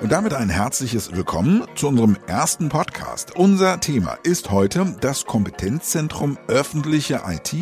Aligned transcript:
Und 0.00 0.12
damit 0.12 0.34
ein 0.34 0.48
herzliches 0.48 1.14
Willkommen 1.14 1.64
zu 1.74 1.88
unserem 1.88 2.16
ersten 2.26 2.68
Podcast. 2.68 3.36
Unser 3.36 3.78
Thema 3.80 4.18
ist 4.24 4.50
heute 4.50 4.96
das 5.00 5.24
Kompetenzzentrum 5.26 6.38
öffentliche 6.48 7.22
IT, 7.26 7.54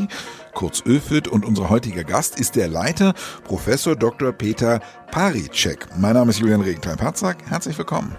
kurz 0.54 0.82
ÖFIT, 0.86 1.28
und 1.28 1.44
unser 1.44 1.68
heutiger 1.68 2.04
Gast 2.04 2.38
ist 2.38 2.56
der 2.56 2.68
Leiter, 2.68 3.14
Professor 3.44 3.94
Dr. 3.96 4.32
Peter 4.32 4.80
Paricek. 5.10 5.86
Mein 5.98 6.14
Name 6.14 6.30
ist 6.30 6.38
Julian 6.38 6.62
Regenthal-Patzak. 6.62 7.38
Herzlich 7.48 7.76
willkommen. 7.76 8.16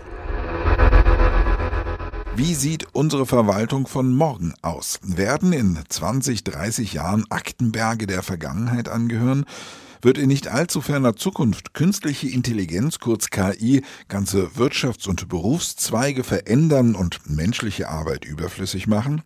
Wie 2.37 2.53
sieht 2.53 2.87
unsere 2.91 3.25
Verwaltung 3.25 3.87
von 3.87 4.13
morgen 4.13 4.53
aus? 4.61 4.99
Werden 5.01 5.53
in 5.53 5.79
20, 5.87 6.43
30 6.43 6.91
Jahren 6.91 7.23
Aktenberge 7.29 8.07
der 8.07 8.23
Vergangenheit 8.23 8.89
angehören? 8.89 9.45
Wird 10.01 10.17
in 10.17 10.27
nicht 10.27 10.49
allzu 10.49 10.81
ferner 10.81 11.15
Zukunft 11.15 11.73
künstliche 11.73 12.27
Intelligenz, 12.27 12.99
kurz 12.99 13.29
KI, 13.29 13.83
ganze 14.09 14.47
Wirtschafts- 14.57 15.07
und 15.07 15.29
Berufszweige 15.29 16.25
verändern 16.25 16.95
und 16.95 17.21
menschliche 17.29 17.87
Arbeit 17.87 18.25
überflüssig 18.25 18.85
machen? 18.85 19.21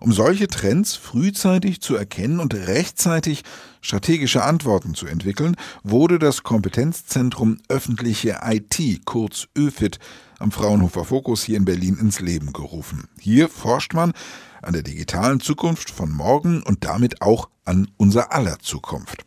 Um 0.00 0.12
solche 0.12 0.48
Trends 0.48 0.96
frühzeitig 0.96 1.82
zu 1.82 1.94
erkennen 1.94 2.40
und 2.40 2.54
rechtzeitig 2.54 3.42
strategische 3.82 4.42
Antworten 4.42 4.94
zu 4.94 5.06
entwickeln, 5.06 5.56
wurde 5.82 6.18
das 6.18 6.42
Kompetenzzentrum 6.42 7.58
öffentliche 7.68 8.40
IT, 8.42 9.04
kurz 9.04 9.46
ÖFIT, 9.56 9.98
am 10.38 10.52
Fraunhofer 10.52 11.04
Fokus 11.04 11.42
hier 11.42 11.58
in 11.58 11.66
Berlin 11.66 11.98
ins 12.00 12.20
Leben 12.20 12.54
gerufen. 12.54 13.08
Hier 13.20 13.50
forscht 13.50 13.92
man 13.92 14.12
an 14.62 14.72
der 14.72 14.82
digitalen 14.82 15.40
Zukunft 15.40 15.90
von 15.90 16.10
morgen 16.10 16.62
und 16.62 16.84
damit 16.84 17.22
auch 17.22 17.48
an 17.64 17.88
unser 17.96 18.32
aller 18.32 18.58
Zukunft. 18.58 19.24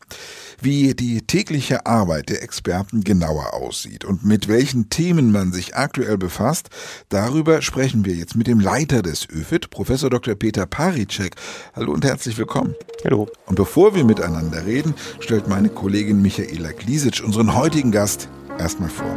Wie 0.62 0.94
die 0.94 1.22
tägliche 1.22 1.86
Arbeit 1.86 2.30
der 2.30 2.44
Experten 2.44 3.04
genauer 3.04 3.54
aussieht 3.54 4.06
und 4.06 4.26
mit 4.26 4.48
welchen 4.48 4.90
Themen 4.90 5.32
man 5.32 5.52
sich 5.52 5.76
aktuell 5.76 6.18
befasst, 6.18 6.70
darüber 7.10 7.62
sprechen 7.62 8.06
wir 8.06 8.14
jetzt 8.14 8.36
mit 8.36 8.48
dem 8.48 8.60
Leiter 8.60 9.02
des 9.02 9.28
ÖFIT, 9.30 9.70
Professor 9.70 10.10
Dr. 10.10 10.36
Peter 10.36 10.66
Paricek. 10.66 11.36
Hallo 11.74 11.94
und 11.94 12.06
herzlich 12.06 12.38
willkommen. 12.38 12.76
Hallo. 13.04 13.28
Und 13.46 13.56
bevor 13.56 13.96
wir 13.96 14.04
miteinander 14.04 14.66
reden, 14.66 14.94
stellt 15.20 15.48
meine 15.48 15.70
Kollegin 15.70 16.22
Michaela 16.22 16.72
Glisic 16.72 17.22
unseren 17.24 17.56
heutigen 17.56 17.92
Gast 17.92 18.30
erstmal 18.60 18.90
vor. 18.90 19.08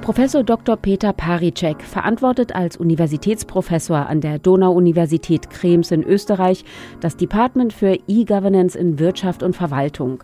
Professor 0.00 0.42
Dr. 0.42 0.76
Peter 0.76 1.14
Paricek 1.14 1.82
verantwortet 1.82 2.54
als 2.54 2.76
Universitätsprofessor 2.76 4.06
an 4.06 4.20
der 4.20 4.38
Donau-Universität 4.38 5.48
Krems 5.48 5.90
in 5.90 6.02
Österreich 6.02 6.64
das 7.00 7.16
Department 7.16 7.72
für 7.72 7.98
E-Governance 8.06 8.78
in 8.78 8.98
Wirtschaft 8.98 9.42
und 9.42 9.56
Verwaltung. 9.56 10.22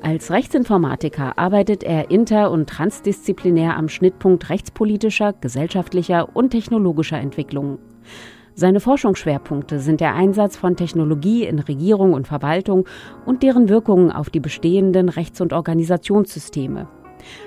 Als 0.00 0.30
Rechtsinformatiker 0.30 1.38
arbeitet 1.38 1.82
er 1.82 2.10
inter- 2.12 2.52
und 2.52 2.68
transdisziplinär 2.68 3.76
am 3.76 3.88
Schnittpunkt 3.88 4.48
rechtspolitischer, 4.48 5.32
gesellschaftlicher 5.32 6.28
und 6.36 6.50
technologischer 6.50 7.18
Entwicklungen. 7.18 7.78
Seine 8.54 8.80
Forschungsschwerpunkte 8.80 9.80
sind 9.80 10.00
der 10.00 10.14
Einsatz 10.14 10.56
von 10.56 10.76
Technologie 10.76 11.44
in 11.44 11.58
Regierung 11.58 12.12
und 12.12 12.28
Verwaltung 12.28 12.86
und 13.26 13.42
deren 13.42 13.68
Wirkungen 13.68 14.12
auf 14.12 14.30
die 14.30 14.40
bestehenden 14.40 15.08
Rechts- 15.08 15.40
und 15.40 15.52
Organisationssysteme. 15.52 16.86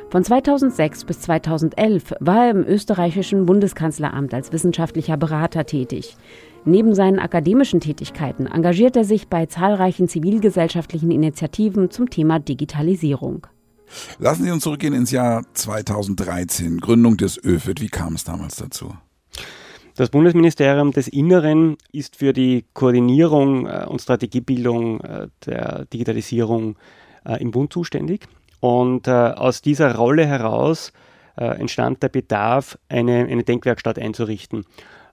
Von 0.10 0.24
2006 0.24 1.06
bis 1.06 1.22
2011 1.22 2.16
war 2.20 2.46
er 2.46 2.52
im 2.52 2.64
österreichischen 2.64 3.46
Bundeskanzleramt 3.46 4.34
als 4.34 4.52
wissenschaftlicher 4.52 5.18
Berater 5.18 5.66
tätig. 5.66 6.18
Neben 6.66 6.94
seinen 6.94 7.20
akademischen 7.20 7.80
Tätigkeiten 7.80 8.46
engagiert 8.46 8.96
er 8.96 9.06
sich 9.06 9.28
bei 9.28 9.46
zahlreichen 9.46 10.08
zivilgesellschaftlichen 10.08 11.12
Initiativen 11.12 11.90
zum 11.90 12.10
Thema 12.10 12.40
Digitalisierung. 12.40 13.48
Lassen 14.20 14.44
Sie 14.44 14.52
uns 14.52 14.64
zurückgehen 14.64 14.94
ins 14.94 15.12
Jahr 15.12 15.44
2013, 15.54 16.80
Gründung 16.80 17.18
des 17.18 17.44
ÖFIT. 17.44 17.82
Wie 17.82 17.90
kam 17.90 18.16
es 18.16 18.24
damals 18.24 18.58
dazu? 18.58 18.94
Das 19.96 20.10
Bundesministerium 20.10 20.92
des 20.92 21.08
Inneren 21.08 21.76
ist 21.92 22.16
für 22.16 22.32
die 22.32 22.66
Koordinierung 22.74 23.68
äh, 23.68 23.86
und 23.86 24.02
Strategiebildung 24.02 25.02
äh, 25.02 25.28
der 25.46 25.86
Digitalisierung 25.86 26.78
äh, 27.26 27.42
im 27.42 27.52
Bund 27.52 27.74
zuständig. 27.74 28.26
Und 28.60 29.08
aus 29.08 29.62
dieser 29.62 29.96
Rolle 29.96 30.26
heraus 30.26 30.92
entstand 31.36 32.04
der 32.04 32.10
Bedarf, 32.10 32.78
eine, 32.90 33.20
eine 33.20 33.44
Denkwerkstatt 33.44 33.98
einzurichten. 33.98 34.66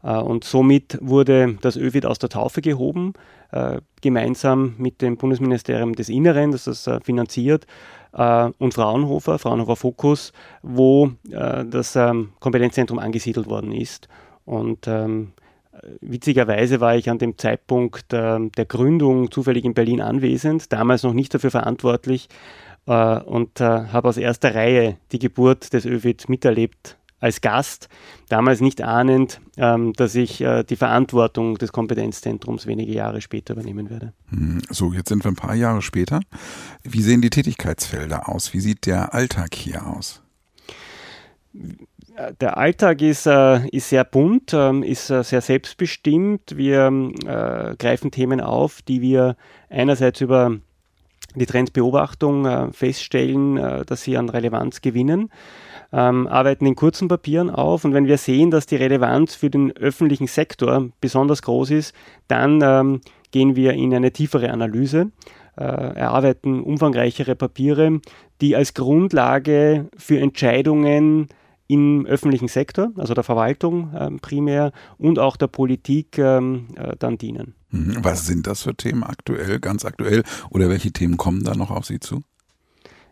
Äh, 0.06 0.16
und 0.16 0.44
somit 0.44 0.98
wurde 1.00 1.58
das 1.60 1.76
ÖVID 1.76 2.06
aus 2.06 2.18
der 2.18 2.28
Taufe 2.28 2.62
gehoben, 2.62 3.14
äh, 3.50 3.80
gemeinsam 4.00 4.74
mit 4.78 5.02
dem 5.02 5.16
Bundesministerium 5.16 5.94
des 5.94 6.08
Inneren, 6.08 6.52
das 6.52 6.64
das 6.64 6.86
äh, 6.86 7.00
finanziert, 7.00 7.66
und 8.58 8.72
Fraunhofer, 8.72 9.38
Fraunhofer 9.38 9.76
Fokus, 9.76 10.32
wo 10.62 11.10
das 11.22 11.96
ähm, 11.96 12.30
Kompetenzzentrum 12.40 12.98
angesiedelt 12.98 13.46
worden 13.46 13.72
ist. 13.72 14.08
Und 14.46 14.88
ähm, 14.88 15.32
witzigerweise 16.00 16.80
war 16.80 16.96
ich 16.96 17.10
an 17.10 17.18
dem 17.18 17.36
Zeitpunkt 17.36 18.12
der 18.12 18.64
Gründung 18.66 19.30
zufällig 19.30 19.66
in 19.66 19.74
Berlin 19.74 20.00
anwesend, 20.00 20.72
damals 20.72 21.02
noch 21.02 21.12
nicht 21.12 21.34
dafür 21.34 21.50
verantwortlich 21.50 22.30
und 22.86 23.60
habe 23.60 24.08
aus 24.08 24.16
erster 24.16 24.54
Reihe 24.54 24.96
die 25.10 25.18
Geburt 25.18 25.72
des 25.72 25.84
ÖVID 25.86 26.28
miterlebt 26.28 26.96
als 27.20 27.40
Gast, 27.40 27.88
damals 28.28 28.60
nicht 28.60 28.82
ahnend, 28.82 29.40
ähm, 29.56 29.92
dass 29.94 30.14
ich 30.14 30.40
äh, 30.40 30.64
die 30.64 30.76
Verantwortung 30.76 31.56
des 31.56 31.72
Kompetenzzentrums 31.72 32.66
wenige 32.66 32.92
Jahre 32.92 33.20
später 33.20 33.54
übernehmen 33.54 33.90
werde. 33.90 34.12
Hm, 34.28 34.60
so, 34.70 34.92
jetzt 34.92 35.08
sind 35.08 35.24
wir 35.24 35.30
ein 35.30 35.36
paar 35.36 35.54
Jahre 35.54 35.82
später. 35.82 36.20
Wie 36.82 37.02
sehen 37.02 37.22
die 37.22 37.30
Tätigkeitsfelder 37.30 38.28
aus? 38.28 38.52
Wie 38.52 38.60
sieht 38.60 38.86
der 38.86 39.14
Alltag 39.14 39.54
hier 39.54 39.86
aus? 39.86 40.22
Der 42.40 42.56
Alltag 42.56 43.02
ist, 43.02 43.26
äh, 43.26 43.66
ist 43.68 43.90
sehr 43.90 44.04
bunt, 44.04 44.54
ähm, 44.54 44.82
ist 44.82 45.10
äh, 45.10 45.22
sehr 45.22 45.42
selbstbestimmt. 45.42 46.56
Wir 46.56 46.86
äh, 47.26 47.76
greifen 47.76 48.10
Themen 48.10 48.40
auf, 48.40 48.80
die 48.82 49.02
wir 49.02 49.36
einerseits 49.68 50.20
über 50.22 50.58
die 51.38 51.46
Trendbeobachtung 51.46 52.46
äh, 52.46 52.72
feststellen, 52.72 53.56
äh, 53.56 53.84
dass 53.84 54.02
sie 54.02 54.16
an 54.16 54.28
Relevanz 54.28 54.80
gewinnen 54.80 55.30
ähm, 55.92 56.26
arbeiten 56.26 56.66
in 56.66 56.74
kurzen 56.74 57.08
Papieren 57.08 57.50
auf. 57.50 57.84
Und 57.84 57.94
wenn 57.94 58.06
wir 58.06 58.18
sehen, 58.18 58.50
dass 58.50 58.66
die 58.66 58.76
Relevanz 58.76 59.34
für 59.34 59.50
den 59.50 59.76
öffentlichen 59.76 60.26
Sektor 60.26 60.88
besonders 61.00 61.42
groß 61.42 61.70
ist, 61.70 61.94
dann 62.28 62.60
ähm, 62.62 63.00
gehen 63.30 63.56
wir 63.56 63.72
in 63.72 63.94
eine 63.94 64.12
tiefere 64.12 64.50
Analyse, 64.50 65.10
äh, 65.56 65.64
erarbeiten 65.64 66.62
umfangreichere 66.62 67.34
Papiere, 67.34 68.00
die 68.40 68.56
als 68.56 68.74
Grundlage 68.74 69.88
für 69.96 70.18
Entscheidungen 70.18 71.28
im 71.68 72.06
öffentlichen 72.06 72.48
Sektor, 72.48 72.90
also 72.96 73.14
der 73.14 73.24
Verwaltung 73.24 73.92
ähm, 73.98 74.20
primär 74.20 74.72
und 74.98 75.18
auch 75.18 75.36
der 75.36 75.48
Politik 75.48 76.18
ähm, 76.18 76.68
äh, 76.76 76.94
dann 76.98 77.18
dienen. 77.18 77.54
Mhm. 77.70 77.96
Was 78.02 78.26
sind 78.26 78.46
das 78.46 78.62
für 78.62 78.74
Themen 78.74 79.02
aktuell, 79.02 79.58
ganz 79.60 79.84
aktuell? 79.84 80.22
Oder 80.50 80.68
welche 80.68 80.92
Themen 80.92 81.16
kommen 81.16 81.44
da 81.44 81.54
noch 81.54 81.70
auf 81.70 81.86
Sie 81.86 82.00
zu? 82.00 82.22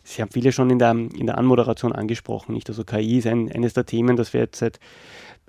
Sie 0.05 0.21
haben 0.21 0.31
viele 0.31 0.53
schon 0.53 0.69
in 0.71 0.79
der, 0.79 0.91
in 0.91 1.27
der 1.27 1.39
Anmoderation 1.39 1.93
angesprochen. 1.93 2.55
Nicht? 2.55 2.69
Also 2.69 2.85
KI 2.85 3.19
ist 3.19 3.27
ein, 3.27 3.51
eines 3.51 3.73
der 3.73 3.87
Themen, 3.87 4.17
das 4.17 4.35
wir 4.35 4.41
jetzt 4.43 4.59
seit 4.59 4.79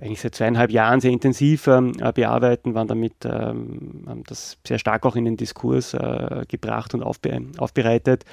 eigentlich 0.01 0.22
seit 0.22 0.35
zweieinhalb 0.35 0.72
Jahren 0.72 0.99
sehr 0.99 1.11
intensiv 1.11 1.67
ähm, 1.67 1.93
äh, 1.99 2.11
bearbeiten, 2.11 2.73
waren 2.73 2.87
damit 2.87 3.13
ähm, 3.23 4.03
haben 4.07 4.23
das 4.27 4.57
sehr 4.67 4.77
stark 4.77 5.05
auch 5.05 5.16
in 5.16 5.25
den 5.25 5.37
Diskurs 5.37 5.93
äh, 5.93 6.45
gebracht 6.47 6.93
und 6.93 7.01
aufbe 7.01 7.41
aufbereitet. 7.57 8.25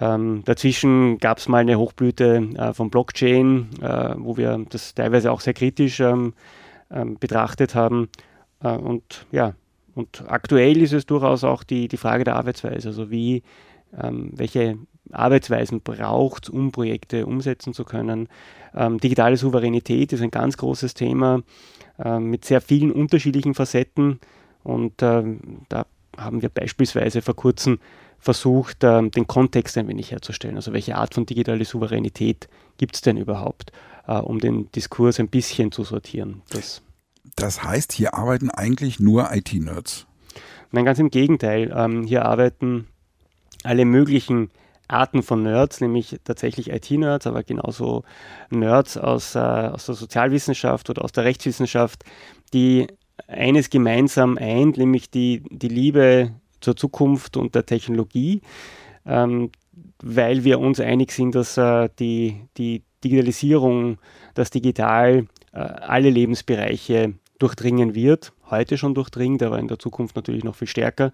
Ähm, 0.00 0.42
dazwischen 0.44 1.18
gab 1.18 1.38
es 1.38 1.48
mal 1.48 1.58
eine 1.58 1.78
Hochblüte 1.78 2.48
äh, 2.56 2.72
von 2.72 2.90
Blockchain, 2.90 3.68
äh, 3.80 4.14
wo 4.16 4.36
wir 4.36 4.64
das 4.68 4.94
teilweise 4.94 5.30
auch 5.30 5.40
sehr 5.40 5.54
kritisch 5.54 6.00
ähm, 6.00 6.34
ähm, 6.90 7.16
betrachtet 7.18 7.74
haben. 7.74 8.08
Äh, 8.62 8.76
und 8.76 9.26
ja, 9.30 9.54
und 9.94 10.24
aktuell 10.26 10.82
ist 10.82 10.92
es 10.92 11.06
durchaus 11.06 11.44
auch 11.44 11.62
die, 11.62 11.86
die 11.86 11.96
Frage 11.96 12.24
der 12.24 12.34
Arbeitsweise, 12.34 12.88
also 12.88 13.10
wie, 13.10 13.42
ähm, 14.00 14.32
welche 14.34 14.78
Arbeitsweisen 15.12 15.80
braucht, 15.80 16.50
um 16.50 16.72
Projekte 16.72 17.26
umsetzen 17.26 17.72
zu 17.72 17.84
können. 17.84 18.28
Ähm, 18.74 18.98
digitale 18.98 19.36
Souveränität 19.36 20.12
ist 20.12 20.22
ein 20.22 20.32
ganz 20.32 20.56
großes 20.56 20.94
Thema 20.94 21.42
äh, 22.04 22.18
mit 22.18 22.44
sehr 22.44 22.60
vielen 22.60 22.90
unterschiedlichen 22.90 23.54
Facetten. 23.54 24.18
Und 24.64 25.02
da 25.02 25.22
haben 26.16 26.40
wir 26.40 26.48
beispielsweise 26.48 27.20
vor 27.20 27.36
kurzem 27.36 27.80
versucht, 28.24 28.82
äh, 28.82 29.06
den 29.10 29.26
Kontext 29.26 29.76
ein 29.76 29.86
wenig 29.86 30.10
herzustellen. 30.10 30.56
Also 30.56 30.72
welche 30.72 30.96
Art 30.96 31.12
von 31.12 31.26
digitaler 31.26 31.64
Souveränität 31.64 32.48
gibt 32.78 32.94
es 32.94 33.02
denn 33.02 33.18
überhaupt, 33.18 33.70
äh, 34.08 34.14
um 34.14 34.40
den 34.40 34.72
Diskurs 34.72 35.20
ein 35.20 35.28
bisschen 35.28 35.70
zu 35.70 35.84
sortieren. 35.84 36.40
Das, 36.48 36.80
das 37.36 37.62
heißt, 37.62 37.92
hier 37.92 38.14
arbeiten 38.14 38.48
eigentlich 38.48 38.98
nur 38.98 39.30
IT-Nerds. 39.30 40.06
Nein, 40.72 40.86
ganz 40.86 40.98
im 40.98 41.10
Gegenteil. 41.10 41.70
Ähm, 41.76 42.04
hier 42.04 42.24
arbeiten 42.24 42.88
alle 43.62 43.84
möglichen 43.84 44.50
Arten 44.88 45.22
von 45.22 45.42
Nerds, 45.42 45.82
nämlich 45.82 46.18
tatsächlich 46.24 46.70
IT-Nerds, 46.70 47.26
aber 47.26 47.42
genauso 47.42 48.04
Nerds 48.48 48.96
aus, 48.96 49.34
äh, 49.34 49.38
aus 49.38 49.84
der 49.84 49.96
Sozialwissenschaft 49.96 50.88
oder 50.88 51.04
aus 51.04 51.12
der 51.12 51.24
Rechtswissenschaft, 51.24 52.04
die 52.54 52.86
eines 53.28 53.68
gemeinsam 53.68 54.38
eint, 54.38 54.78
nämlich 54.78 55.10
die, 55.10 55.42
die 55.50 55.68
Liebe 55.68 56.32
zur 56.64 56.76
Zukunft 56.76 57.36
und 57.36 57.54
der 57.54 57.66
Technologie. 57.66 58.40
ähm, 59.06 59.50
weil 60.02 60.44
wir 60.44 60.60
uns 60.60 60.80
einig 60.80 61.12
sind, 61.12 61.34
dass 61.34 61.56
äh, 61.56 61.88
die, 61.98 62.42
die 62.56 62.82
Digitalisierung, 63.02 63.98
das 64.34 64.50
Digital 64.50 65.26
äh, 65.52 65.58
alle 65.58 66.10
Lebensbereiche 66.10 67.14
durchdringen 67.38 67.94
wird, 67.94 68.32
heute 68.50 68.78
schon 68.78 68.94
durchdringt, 68.94 69.42
aber 69.42 69.58
in 69.58 69.68
der 69.68 69.78
Zukunft 69.78 70.16
natürlich 70.16 70.44
noch 70.44 70.54
viel 70.54 70.68
stärker. 70.68 71.12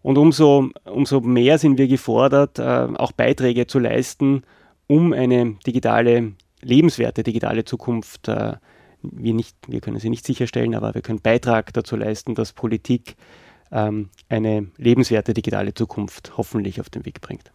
Und 0.00 0.16
umso, 0.16 0.70
umso 0.84 1.20
mehr 1.20 1.58
sind 1.58 1.76
wir 1.76 1.88
gefordert, 1.88 2.58
äh, 2.58 2.88
auch 2.96 3.12
Beiträge 3.12 3.66
zu 3.66 3.78
leisten, 3.78 4.42
um 4.86 5.12
eine 5.12 5.56
digitale, 5.66 6.32
lebenswerte 6.62 7.22
digitale 7.22 7.64
Zukunft 7.64 8.28
äh, 8.28 8.54
wir, 9.02 9.34
nicht, 9.34 9.56
wir 9.68 9.80
können 9.80 9.98
sie 9.98 10.10
nicht 10.10 10.26
sicherstellen, 10.26 10.74
aber 10.74 10.94
wir 10.94 11.02
können 11.02 11.20
Beitrag 11.20 11.72
dazu 11.72 11.94
leisten, 11.96 12.34
dass 12.34 12.52
Politik 12.52 13.16
eine 13.70 14.66
lebenswerte 14.76 15.34
digitale 15.34 15.74
Zukunft 15.74 16.32
hoffentlich 16.36 16.80
auf 16.80 16.90
den 16.90 17.04
Weg 17.04 17.20
bringt. 17.20 17.52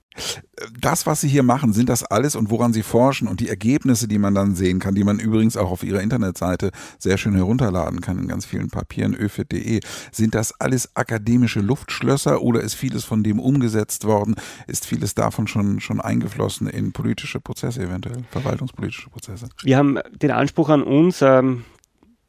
Das, 0.79 1.07
was 1.07 1.21
Sie 1.21 1.27
hier 1.27 1.41
machen, 1.41 1.73
sind 1.73 1.89
das 1.89 2.03
alles 2.03 2.35
und 2.35 2.51
woran 2.51 2.71
Sie 2.71 2.83
forschen 2.83 3.27
und 3.27 3.39
die 3.39 3.49
Ergebnisse, 3.49 4.07
die 4.07 4.19
man 4.19 4.35
dann 4.35 4.55
sehen 4.55 4.79
kann, 4.79 4.93
die 4.93 5.03
man 5.03 5.19
übrigens 5.19 5.57
auch 5.57 5.71
auf 5.71 5.83
Ihrer 5.83 6.01
Internetseite 6.01 6.69
sehr 6.99 7.17
schön 7.17 7.33
herunterladen 7.33 7.99
kann 7.99 8.19
in 8.19 8.27
ganz 8.27 8.45
vielen 8.45 8.69
Papieren, 8.69 9.15
öfit.de, 9.15 9.79
sind 10.11 10.35
das 10.35 10.59
alles 10.59 10.95
akademische 10.95 11.61
Luftschlösser 11.61 12.41
oder 12.41 12.61
ist 12.61 12.75
vieles 12.75 13.05
von 13.05 13.23
dem 13.23 13.39
umgesetzt 13.39 14.05
worden? 14.05 14.35
Ist 14.67 14.85
vieles 14.85 15.15
davon 15.15 15.47
schon, 15.47 15.79
schon 15.79 15.99
eingeflossen 15.99 16.67
in 16.67 16.91
politische 16.91 17.39
Prozesse 17.39 17.81
eventuell, 17.81 18.23
verwaltungspolitische 18.29 19.09
Prozesse? 19.09 19.49
Wir 19.63 19.77
haben 19.77 19.97
den 20.21 20.31
Anspruch 20.31 20.69
an 20.69 20.83
uns, 20.83 21.23
ähm, 21.23 21.65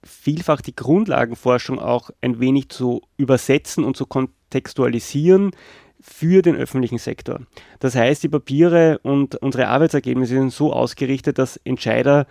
vielfach 0.04 0.60
die 0.60 0.74
Grundlagenforschung 0.74 1.78
auch 1.78 2.10
ein 2.20 2.40
wenig 2.40 2.68
zu 2.68 3.02
übersetzen 3.16 3.84
und 3.84 3.96
zu 3.96 4.06
kontextualisieren 4.06 5.52
für 6.00 6.42
den 6.42 6.56
öffentlichen 6.56 6.98
Sektor. 6.98 7.40
Das 7.78 7.94
heißt, 7.94 8.22
die 8.22 8.28
Papiere 8.28 8.98
und 9.02 9.36
unsere 9.36 9.68
Arbeitsergebnisse 9.68 10.34
sind 10.34 10.50
so 10.50 10.72
ausgerichtet, 10.72 11.38
dass 11.38 11.56
Entscheider 11.58 12.26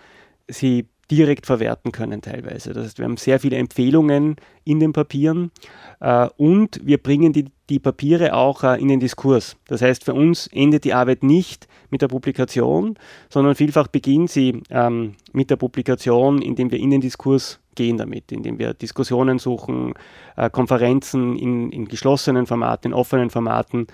sie 0.48 0.88
direkt 1.12 1.46
verwerten 1.46 1.92
können 1.92 2.22
teilweise. 2.22 2.74
Das 2.74 2.86
heißt, 2.86 2.98
wir 2.98 3.06
haben 3.06 3.18
sehr 3.18 3.40
viele 3.40 3.58
Empfehlungen 3.58 4.38
in 4.64 4.80
den 4.80 4.94
Papieren 4.94 5.52
äh, 6.00 6.28
und 6.38 6.80
wir 6.84 6.98
bringen 6.98 7.34
die, 7.34 7.46
die 7.70 7.80
Papiere 7.80 8.34
auch 8.34 8.64
äh, 8.64 8.82
in 8.82 8.88
den 8.88 9.00
Diskurs. 9.00 9.58
Das 9.68 9.82
heißt, 9.82 10.06
für 10.06 10.14
uns 10.14 10.48
endet 10.48 10.86
die 10.86 10.94
Arbeit 10.94 11.24
nicht 11.24 11.68
mit 11.90 12.02
der 12.02 12.08
Publikation, 12.08 12.98
sondern 13.30 13.56
vielfach 13.56 13.88
beginnt 13.88 14.32
sie 14.32 14.62
ähm, 14.70 15.16
mit 15.34 15.50
der 15.50 15.58
Publikation, 15.58 16.42
indem 16.42 16.72
wir 16.72 16.80
in 16.80 16.92
den 16.92 17.02
Diskurs 17.02 17.60
gehen 17.76 17.98
damit, 17.98 18.32
indem 18.32 18.60
wir 18.60 18.74
Diskussionen 18.74 19.40
suchen, 19.40 19.94
äh, 20.38 20.50
Konferenzen 20.50 21.36
in, 21.36 21.72
in, 21.72 21.86
geschlossenen 21.86 22.46
Formaten, 22.46 22.92
in 22.92 22.94
offenen 22.94 23.30
Formaten, 23.30 23.88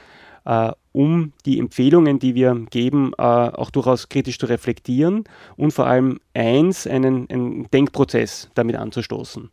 äh, 0.45 0.71
um 0.91 1.33
die 1.45 1.59
Empfehlungen, 1.59 2.19
die 2.19 2.35
wir 2.35 2.55
geben, 2.69 3.13
äh, 3.17 3.21
auch 3.21 3.69
durchaus 3.69 4.09
kritisch 4.09 4.39
zu 4.39 4.47
reflektieren 4.47 5.23
und 5.55 5.71
vor 5.71 5.87
allem 5.87 6.19
eins, 6.33 6.87
einen, 6.87 7.29
einen 7.29 7.69
Denkprozess 7.71 8.49
damit 8.55 8.75
anzustoßen. 8.75 9.49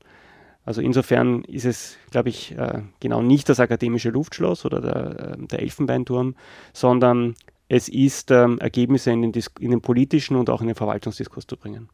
Also 0.64 0.80
insofern 0.80 1.44
ist 1.44 1.64
es, 1.64 1.96
glaube 2.10 2.28
ich, 2.28 2.56
äh, 2.58 2.82
genau 2.98 3.22
nicht 3.22 3.48
das 3.48 3.60
akademische 3.60 4.10
Luftschloss 4.10 4.64
oder 4.64 4.80
der, 4.80 5.34
äh, 5.34 5.46
der 5.46 5.62
Elfenbeinturm, 5.62 6.34
sondern 6.72 7.36
es 7.68 7.88
ist, 7.88 8.30
ähm, 8.30 8.58
Ergebnisse 8.58 9.10
in 9.10 9.22
den, 9.22 9.32
in 9.60 9.70
den, 9.70 9.80
politischen 9.80 10.36
und 10.36 10.50
auch 10.50 10.60
in 10.60 10.68
den 10.68 10.76
Verwaltungsdiskurs 10.76 11.46
zu 11.46 11.56
bringen. 11.56 11.88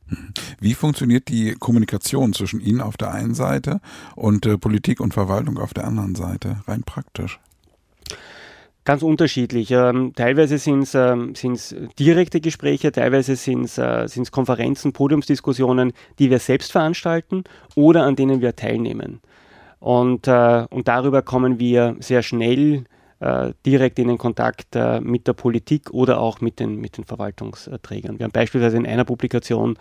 Wie 0.61 0.75
funktioniert 0.75 1.29
die 1.29 1.55
Kommunikation 1.55 2.33
zwischen 2.33 2.61
Ihnen 2.61 2.81
auf 2.81 2.97
der 2.97 3.13
einen 3.13 3.35
Seite 3.35 3.81
und 4.15 4.47
äh, 4.47 4.59
Politik 4.59 5.01
und 5.01 5.15
Verwaltung 5.15 5.59
auf 5.59 5.73
der 5.75 5.87
anderen 5.87 6.15
Seite, 6.15 6.63
rein 6.67 6.83
praktisch? 6.83 7.41
Ganz 8.85 9.03
unterschiedlich. 9.03 9.71
Ähm, 9.71 10.13
teilweise 10.17 10.59
sind 10.59 10.83
es 10.83 10.95
ähm, 10.97 11.35
direkte 11.99 12.41
Gespräche, 12.41 12.91
teilweise 12.91 13.37
sind 13.37 13.65
es 13.65 13.79
äh, 13.79 14.25
Konferenzen, 14.33 14.93
Podiumsdiskussionen, 14.93 15.93
die 16.19 16.31
wir 16.31 16.41
selbst 16.41 16.73
veranstalten 16.73 17.45
oder 17.77 18.03
an 18.03 18.17
denen 18.17 18.41
wir 18.41 18.57
teilnehmen. 18.57 19.21
Und, 19.79 20.27
äh, 20.27 20.67
und 20.71 20.89
darüber 20.89 21.23
kommen 21.23 21.61
wir 21.61 21.95
sehr 22.01 22.23
schnell 22.23 22.85
äh, 23.21 23.53
direkt 23.65 24.01
in 24.01 24.09
den 24.09 24.19
Kontakt 24.19 24.75
äh, 24.75 25.01
mit 25.01 25.29
der 25.29 25.35
Politik 25.35 25.91
oder 25.93 26.21
auch 26.21 26.41
mit 26.41 26.59
den, 26.59 26.81
mit 26.81 26.97
den 26.97 27.05
Verwaltungsträgern. 27.05 28.19
Wir 28.19 28.25
haben 28.25 28.33
beispielsweise 28.33 28.79
in 28.79 28.87
einer 28.87 29.05
Publikation 29.05 29.79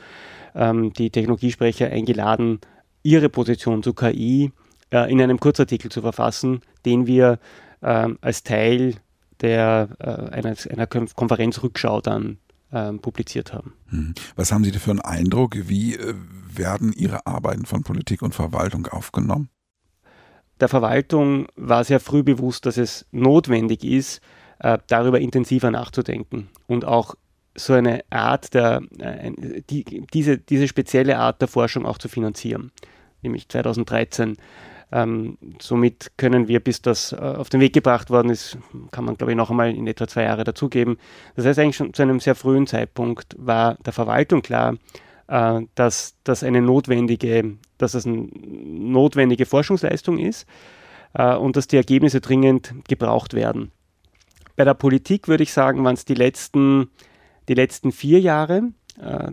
ähm, 0.54 0.94
die 0.94 1.10
Technologiesprecher 1.10 1.88
eingeladen, 1.88 2.60
ihre 3.02 3.30
Position 3.30 3.82
zu 3.82 3.96
KI 3.96 4.52
äh, 4.92 5.12
in 5.12 5.20
einem 5.20 5.40
Kurzartikel 5.40 5.90
zu 5.90 6.02
verfassen, 6.02 6.62
den 6.86 7.08
wir 7.08 7.40
ähm, 7.82 8.18
als 8.22 8.44
Teil 8.44 8.96
der, 9.42 9.90
äh, 10.00 10.36
einer, 10.36 10.56
einer 10.70 10.88
Konferenzrückschau 10.88 12.02
dann 12.02 12.38
ähm, 12.72 13.00
publiziert 13.00 13.54
haben. 13.54 13.74
Hm. 13.90 14.14
Was 14.36 14.52
haben 14.52 14.64
Sie 14.64 14.72
für 14.72 14.92
einen 14.92 15.02
Eindruck? 15.02 15.56
Wie 15.68 15.96
äh, 15.96 16.14
werden 16.54 16.94
Ihre 16.94 17.26
Arbeiten 17.26 17.66
von 17.66 17.84
Politik 17.84 18.22
und 18.22 18.36
Verwaltung 18.36 18.88
aufgenommen? 18.88 19.50
Der 20.60 20.70
Verwaltung 20.70 21.48
war 21.56 21.84
sehr 21.84 22.00
früh 22.00 22.24
bewusst, 22.24 22.66
dass 22.66 22.78
es 22.78 23.08
notwendig 23.12 23.84
ist, 23.84 24.22
äh, 24.60 24.78
darüber 24.88 25.20
intensiver 25.20 25.72
nachzudenken 25.72 26.50
und 26.68 26.86
auch 26.86 27.16
so 27.56 27.74
eine 27.74 28.02
Art 28.10 28.54
der, 28.54 28.82
äh, 29.00 29.32
die, 29.70 30.06
diese, 30.14 30.38
diese 30.38 30.68
spezielle 30.68 31.18
Art 31.18 31.42
der 31.42 31.48
Forschung 31.48 31.86
auch 31.86 31.98
zu 31.98 32.08
finanzieren. 32.08 32.72
Nämlich 33.24 33.50
2013 33.50 34.38
ähm, 34.92 35.38
somit 35.60 36.12
können 36.18 36.48
wir, 36.48 36.60
bis 36.60 36.82
das 36.82 37.14
äh, 37.14 37.16
auf 37.16 37.50
den 37.50 37.62
Weg 37.62 37.74
gebracht 37.74 38.10
worden 38.10 38.30
ist, 38.30 38.58
kann 38.92 39.06
man, 39.06 39.16
glaube 39.16 39.32
ich, 39.32 39.38
noch 39.38 39.50
einmal 39.50 39.74
in 39.74 39.88
etwa 39.88 40.08
zwei 40.08 40.24
Jahre 40.24 40.44
dazugeben. 40.44 40.98
Das 41.36 41.46
heißt, 41.46 41.60
eigentlich 41.60 41.78
schon 41.78 41.94
zu 41.94 42.02
einem 42.02 42.20
sehr 42.20 42.36
frühen 42.36 42.68
Zeitpunkt 42.68 43.36
war 43.38 43.76
der 43.86 43.94
Verwaltung 43.94 44.42
klar, 44.42 44.76
äh, 45.28 45.62
dass 45.76 46.16
das 46.24 46.44
eine 46.44 46.62
notwendige, 46.62 47.56
dass 47.78 47.94
das 47.94 48.06
eine 48.06 48.28
notwendige 48.34 49.46
Forschungsleistung 49.46 50.18
ist 50.18 50.46
äh, 51.14 51.36
und 51.36 51.56
dass 51.56 51.68
die 51.68 51.78
Ergebnisse 51.78 52.20
dringend 52.20 52.74
gebraucht 52.88 53.34
werden. 53.34 53.72
Bei 54.58 54.66
der 54.66 54.74
Politik 54.74 55.30
würde 55.30 55.44
ich 55.44 55.54
sagen, 55.54 55.84
waren 55.86 55.94
es 55.94 56.04
die 56.04 56.16
letzten, 56.16 56.90
die 57.48 57.54
letzten 57.54 57.94
vier 57.94 58.20
Jahre, 58.20 58.72
äh, 59.02 59.32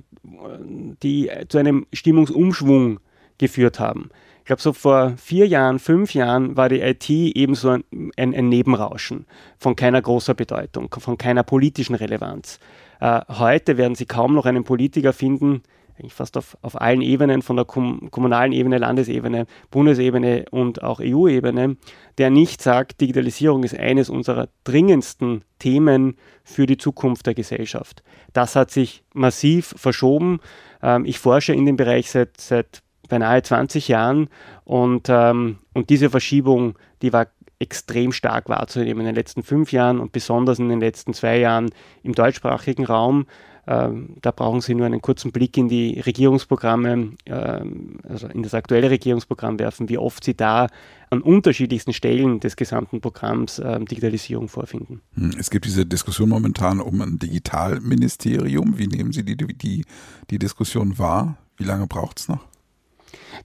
die 1.03 1.31
zu 1.49 1.59
einem 1.59 1.87
Stimmungsumschwung 1.93 3.01
geführt 3.39 3.81
haben 3.81 4.11
glaube, 4.49 4.63
so 4.63 4.73
vor 4.73 5.15
vier 5.17 5.47
Jahren, 5.47 5.79
fünf 5.79 6.15
Jahren 6.15 6.57
war 6.57 6.69
die 6.69 6.81
IT 6.81 7.09
ebenso 7.09 7.71
ein, 7.71 7.85
ein, 8.17 8.35
ein 8.35 8.49
Nebenrauschen 8.49 9.27
von 9.59 9.77
keiner 9.77 10.03
großer 10.03 10.35
Bedeutung, 10.35 10.93
von 10.99 11.17
keiner 11.17 11.45
politischen 11.45 11.95
Relevanz. 11.95 12.59
Äh, 13.01 13.21
heute 13.29 13.77
werden 13.77 13.95
Sie 13.95 14.07
kaum 14.07 14.35
noch 14.35 14.47
einen 14.47 14.65
Politiker 14.65 15.13
finden, 15.13 15.63
eigentlich 15.99 16.15
fast 16.15 16.37
auf, 16.37 16.57
auf 16.63 16.81
allen 16.81 17.03
Ebenen, 17.03 17.43
von 17.43 17.57
der 17.57 17.67
kom 17.67 18.11
kommunalen 18.11 18.53
Ebene, 18.53 18.79
Landesebene, 18.79 19.47
Bundesebene 19.71 20.47
und 20.51 20.83
auch 20.83 21.01
EU-Ebene, 21.01 21.77
der 22.17 22.31
nicht 22.31 22.63
sagt, 22.63 23.01
Digitalisierung 23.01 23.65
ist 23.65 23.79
eines 23.79 24.09
unserer 24.09 24.49
dringendsten 24.65 25.45
Themen 25.59 26.17
für 26.43 26.67
die 26.67 26.79
Zukunft 26.79 27.27
der 27.27 27.35
Gesellschaft. 27.35 28.03
Das 28.33 28.57
hat 28.57 28.71
sich 28.71 29.03
massiv 29.13 29.75
verschoben. 29.77 30.41
Ähm, 30.83 31.05
ich 31.05 31.19
forsche 31.19 31.53
in 31.53 31.67
dem 31.67 31.77
Bereich 31.77 32.11
seit, 32.11 32.41
seit 32.41 32.83
beinahe 33.09 33.43
20 33.43 33.89
Jahren. 33.89 34.29
Und, 34.65 35.09
ähm, 35.09 35.59
und 35.75 35.91
diese 35.91 36.11
Verschiebung, 36.11 36.75
die 37.03 37.13
war 37.13 37.27
extrem 37.59 38.13
stark 38.13 38.49
wahrzunehmen 38.49 39.01
in 39.01 39.07
den 39.07 39.15
letzten 39.15 39.43
fünf 39.43 39.73
Jahren 39.73 39.99
und 39.99 40.13
besonders 40.13 40.59
in 40.59 40.69
den 40.69 40.81
letzten 40.81 41.13
zwei 41.13 41.39
Jahren 41.39 41.71
im 42.03 42.15
deutschsprachigen 42.15 42.87
Raum. 42.87 43.27
Ähm, 43.67 44.17
da 44.23 44.31
brauchen 44.31 44.63
Sie 44.63 44.75
nur 44.75 44.87
einen 44.87 45.03
kurzen 45.03 45.31
Blick 45.31 45.59
in 45.59 45.69
die 45.69 46.01
Regierungsprogramme, 46.01 47.11
ähm, 47.27 47.99
also 48.09 48.27
in 48.29 48.43
das 48.43 48.55
aktuelle 48.55 48.89
Regierungsprogramm 48.89 49.59
werfen, 49.59 49.91
wie 49.91 49.99
oft 49.99 50.25
Sie 50.25 50.35
da 50.35 50.69
an 51.11 51.21
unterschiedlichsten 51.21 51.93
Stellen 51.93 52.41
des 52.41 52.57
gesamten 52.57 53.03
Programms 53.03 53.61
ähm, 53.63 53.85
Digitalisierung 53.85 54.49
vorfinden. 54.49 55.03
Hm, 55.15 55.33
es 55.39 55.51
gibt 55.51 55.67
diese 55.67 55.85
Diskussion 55.85 56.31
momentan 56.31 56.81
um 56.81 57.03
ein 57.03 57.19
Digitalministerium. 57.19 58.79
Wie 58.79 58.87
nehmen 58.87 59.13
Sie 59.13 59.23
die, 59.23 59.37
die, 59.37 59.85
die 60.31 60.39
Diskussion 60.39 60.99
wahr? 60.99 61.37
Wie 61.59 61.65
lange 61.65 61.87
braucht 61.87 62.21
es 62.21 62.29
noch? 62.29 62.47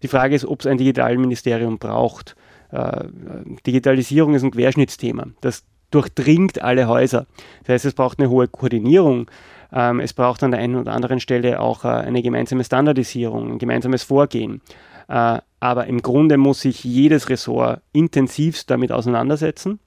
Die 0.02 0.08
Frage 0.08 0.36
ist, 0.36 0.46
ob 0.46 0.62
es 0.62 0.68
ein 0.68 0.78
Digitalministerium 0.78 1.78
braucht. 1.78 2.36
Äh, 2.72 3.06
Digitalisierung 3.66 4.34
ist 4.34 4.44
ein 4.44 4.52
Querschnittsthema. 4.52 5.28
Das 5.42 5.64
durchdringt 5.92 6.62
alle 6.62 6.88
Häuser. 6.88 7.28
Das 7.64 7.76
heißt, 7.76 7.86
es 7.86 7.94
braucht 7.94 8.20
eine 8.20 8.30
hohe 8.30 8.48
Koordinierung. 8.48 9.30
Ähm, 9.72 10.00
es 10.00 10.14
braucht 10.14 10.44
an 10.44 10.52
der 10.52 10.60
einen 10.60 10.76
oder 10.76 10.94
anderen 10.94 11.20
Stelle 11.20 11.60
auch 11.60 11.86
äh, 11.86 11.90
eine 11.90 12.22
gemeinsame 12.22 12.64
Standardisierung, 12.64 13.54
ein 13.54 13.60
gemeinsames 13.60 14.04
Vorgehen. 14.04 14.62
Äh, 15.08 15.40
aber 15.60 15.88
im 15.88 16.02
Grunde 16.02 16.38
muss 16.38 16.62
sich 16.62 16.84
jedes 16.84 17.30
Ressort 17.30 17.82
intensivst 17.92 18.70
damit 18.70 18.92
auseinandersetzen. 18.92 19.80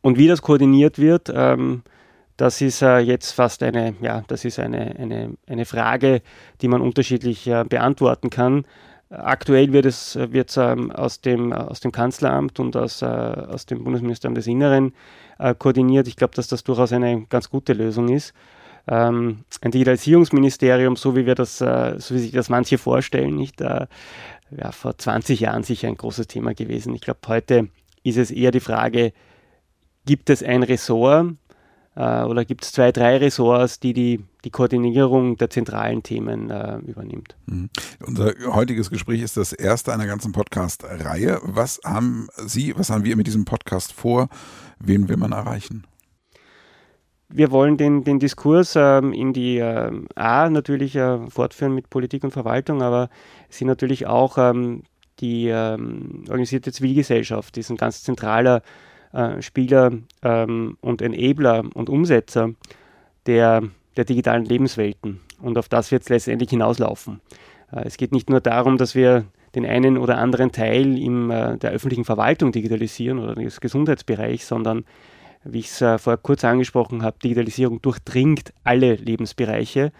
Und 0.00 0.18
wie 0.18 0.28
das 0.28 0.42
koordiniert 0.42 0.98
wird, 0.98 1.32
ähm, 1.34 1.82
das 2.38 2.60
ist 2.60 2.82
äh, 2.82 2.98
jetzt 3.00 3.32
fast 3.32 3.64
eine, 3.64 3.94
ja, 4.00 4.22
das 4.28 4.44
ist 4.44 4.60
eine, 4.60 4.96
eine, 4.96 5.34
eine 5.48 5.64
Frage, 5.64 6.22
die 6.60 6.68
man 6.68 6.80
unterschiedlich 6.80 7.48
äh, 7.48 7.64
beantworten 7.68 8.30
kann. 8.30 8.64
Aktuell 9.10 9.72
wird 9.72 9.86
es 9.86 10.16
wird, 10.16 10.56
ähm, 10.56 10.92
aus, 10.92 11.20
dem, 11.20 11.52
aus 11.52 11.80
dem 11.80 11.90
Kanzleramt 11.90 12.60
und 12.60 12.76
aus, 12.76 13.02
äh, 13.02 13.06
aus 13.06 13.66
dem 13.66 13.82
Bundesministerium 13.82 14.36
des 14.36 14.46
Inneren 14.46 14.94
äh, 15.40 15.52
koordiniert. 15.52 16.06
Ich 16.06 16.14
glaube, 16.14 16.36
dass 16.36 16.46
das 16.46 16.62
durchaus 16.62 16.92
eine 16.92 17.26
ganz 17.26 17.50
gute 17.50 17.72
Lösung 17.72 18.08
ist. 18.08 18.34
Ähm, 18.86 19.44
ein 19.60 19.72
Digitalisierungsministerium, 19.72 20.94
so 20.94 21.16
wie 21.16 21.26
wir 21.26 21.34
das, 21.34 21.60
äh, 21.60 21.94
so 21.98 22.14
wie 22.14 22.20
sich 22.20 22.30
das 22.30 22.50
manche 22.50 22.78
vorstellen, 22.78 23.34
nicht 23.34 23.60
äh, 23.60 23.86
ja, 24.56 24.70
vor 24.70 24.96
20 24.96 25.40
Jahren 25.40 25.64
sicher 25.64 25.88
ein 25.88 25.96
großes 25.96 26.28
Thema 26.28 26.54
gewesen. 26.54 26.94
Ich 26.94 27.00
glaube, 27.00 27.20
heute 27.26 27.68
ist 28.04 28.16
es 28.16 28.30
eher 28.30 28.52
die 28.52 28.60
Frage, 28.60 29.12
gibt 30.06 30.30
es 30.30 30.44
ein 30.44 30.62
Ressort, 30.62 31.34
äh, 31.98 32.22
oder 32.22 32.44
gibt 32.44 32.64
es 32.64 32.70
zwei, 32.70 32.92
drei 32.92 33.16
Ressorts, 33.16 33.80
die 33.80 33.92
die, 33.92 34.24
die 34.44 34.50
Koordinierung 34.50 35.36
der 35.36 35.50
zentralen 35.50 36.04
Themen 36.04 36.48
äh, 36.48 36.78
übernimmt. 36.78 37.36
Mhm. 37.46 37.70
Unser 38.06 38.34
heutiges 38.46 38.88
Gespräch 38.88 39.20
ist 39.20 39.36
das 39.36 39.52
erste 39.52 39.92
einer 39.92 40.06
ganzen 40.06 40.30
Podcast-Reihe. 40.30 41.40
Was 41.42 41.80
haben 41.84 42.28
Sie, 42.46 42.72
was 42.78 42.90
haben 42.90 43.04
wir 43.04 43.16
mit 43.16 43.26
diesem 43.26 43.44
Podcast 43.44 43.92
vor? 43.92 44.28
Wen 44.78 45.08
will 45.08 45.16
man 45.16 45.32
erreichen? 45.32 45.88
Wir 47.30 47.50
wollen 47.50 47.76
den, 47.76 48.04
den 48.04 48.20
Diskurs 48.20 48.74
ähm, 48.76 49.12
in 49.12 49.32
die 49.32 49.58
äh, 49.58 49.90
A 50.14 50.48
natürlich 50.48 50.94
äh, 50.94 51.18
fortführen 51.28 51.74
mit 51.74 51.90
Politik 51.90 52.22
und 52.22 52.30
Verwaltung, 52.30 52.80
aber 52.80 53.10
es 53.50 53.58
sind 53.58 53.66
natürlich 53.66 54.06
auch 54.06 54.38
ähm, 54.38 54.84
die 55.18 55.48
ähm, 55.48 56.24
organisierte 56.28 56.70
Zivilgesellschaft, 56.70 57.56
die 57.56 57.60
ist 57.60 57.70
ein 57.70 57.76
ganz 57.76 58.04
zentraler 58.04 58.62
äh, 59.12 59.40
Spieler 59.42 59.92
ähm, 60.22 60.76
und 60.80 61.02
Enabler 61.02 61.64
und 61.74 61.88
Umsetzer 61.88 62.50
der, 63.26 63.62
der 63.96 64.04
digitalen 64.04 64.44
Lebenswelten. 64.44 65.20
Und 65.40 65.58
auf 65.58 65.68
das 65.68 65.90
wird 65.92 66.02
es 66.02 66.08
letztendlich 66.08 66.50
hinauslaufen. 66.50 67.20
Äh, 67.72 67.84
es 67.86 67.96
geht 67.96 68.12
nicht 68.12 68.30
nur 68.30 68.40
darum, 68.40 68.76
dass 68.78 68.94
wir 68.94 69.24
den 69.54 69.64
einen 69.64 69.98
oder 69.98 70.18
anderen 70.18 70.52
Teil 70.52 70.98
im, 70.98 71.30
äh, 71.30 71.56
der 71.58 71.70
öffentlichen 71.70 72.04
Verwaltung 72.04 72.52
digitalisieren 72.52 73.18
oder 73.18 73.34
des 73.34 73.60
Gesundheitsbereichs, 73.60 74.48
sondern 74.48 74.84
wie 75.44 75.60
ich 75.60 75.66
es 75.66 75.80
äh, 75.80 75.98
vorher 75.98 76.18
kurz 76.18 76.44
angesprochen 76.44 77.02
habe, 77.02 77.18
Digitalisierung 77.22 77.80
durchdringt 77.80 78.52
alle 78.64 78.94
Lebensbereiche. 78.94 79.92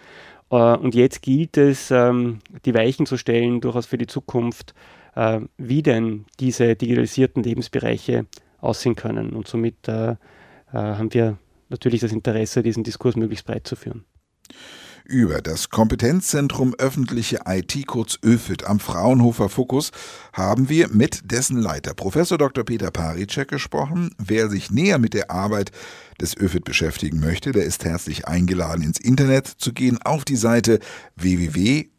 Äh, 0.51 0.55
und 0.55 0.95
jetzt 0.95 1.21
gilt 1.21 1.57
es, 1.57 1.91
ähm, 1.91 2.39
die 2.65 2.73
Weichen 2.73 3.05
zu 3.05 3.17
stellen, 3.17 3.61
durchaus 3.61 3.85
für 3.85 3.97
die 3.97 4.07
Zukunft, 4.07 4.73
äh, 5.15 5.41
wie 5.57 5.81
denn 5.81 6.25
diese 6.39 6.75
digitalisierten 6.75 7.43
Lebensbereiche 7.43 8.25
aussehen 8.61 8.95
können. 8.95 9.31
Und 9.31 9.47
somit 9.47 9.87
äh, 9.87 10.11
äh, 10.11 10.15
haben 10.73 11.13
wir 11.13 11.37
natürlich 11.69 12.01
das 12.01 12.11
Interesse, 12.11 12.63
diesen 12.63 12.83
Diskurs 12.83 13.15
möglichst 13.15 13.45
breit 13.45 13.67
zu 13.67 13.75
führen. 13.75 14.05
Über 15.05 15.41
das 15.41 15.69
Kompetenzzentrum 15.71 16.75
öffentliche 16.77 17.39
IT, 17.47 17.87
kurz 17.87 18.19
ÖFIT, 18.23 18.65
am 18.65 18.79
Fraunhofer 18.79 19.49
Fokus 19.49 19.91
haben 20.33 20.69
wir 20.69 20.87
mit 20.89 21.31
dessen 21.31 21.57
Leiter, 21.57 21.95
Professor 21.95 22.37
Dr. 22.37 22.63
Peter 22.63 22.91
Paricek, 22.91 23.47
gesprochen. 23.47 24.11
Wer 24.19 24.49
sich 24.49 24.69
näher 24.69 24.99
mit 24.99 25.15
der 25.15 25.31
Arbeit 25.31 25.71
des 26.21 26.37
ÖFIT 26.37 26.63
beschäftigen 26.63 27.19
möchte, 27.19 27.53
der 27.53 27.63
ist 27.63 27.85
herzlich 27.85 28.27
eingeladen, 28.27 28.83
ins 28.83 28.99
Internet 28.99 29.47
zu 29.47 29.73
gehen 29.73 29.97
auf 30.03 30.25
die 30.25 30.35
Seite 30.35 30.79
www.öfit.de. 31.15 31.89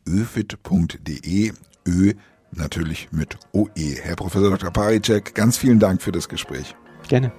natürlich 2.52 3.08
mit 3.12 3.38
OE. 3.52 3.96
Herr 4.02 4.16
Professor 4.16 4.50
Dr. 4.50 4.70
Paricek, 4.70 5.34
ganz 5.34 5.56
vielen 5.56 5.78
Dank 5.78 6.02
für 6.02 6.12
das 6.12 6.28
Gespräch. 6.28 6.74
Gerne. 7.08 7.32